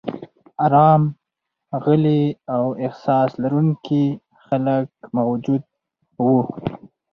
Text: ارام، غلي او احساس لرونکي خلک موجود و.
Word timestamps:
ارام، 0.65 1.03
غلي 1.83 2.23
او 2.55 2.63
احساس 2.85 3.29
لرونکي 3.43 4.05
خلک 4.45 4.89
موجود 5.17 5.63
و. 6.25 6.25